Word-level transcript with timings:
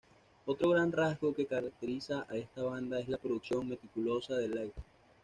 Otro 0.47 0.71
gran 0.71 0.91
rasgo 0.91 1.31
que 1.31 1.45
caracteriza 1.45 2.25
a 2.27 2.35
esta 2.35 2.63
banda 2.63 2.99
es 2.99 3.07
la 3.07 3.19
producción 3.19 3.69
meticulosa 3.69 4.35
de 4.35 4.47
Lytle. 4.49 4.73